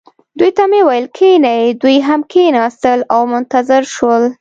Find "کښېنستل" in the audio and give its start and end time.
2.31-2.99